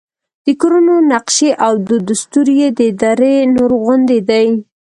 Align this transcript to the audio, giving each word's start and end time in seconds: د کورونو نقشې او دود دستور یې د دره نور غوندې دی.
د 0.45 0.47
کورونو 0.61 0.93
نقشې 1.11 1.49
او 1.65 1.73
دود 1.87 2.03
دستور 2.09 2.47
یې 2.59 2.67
د 2.79 2.81
دره 3.01 3.33
نور 3.55 3.71
غوندې 3.83 4.19
دی. 4.29 4.47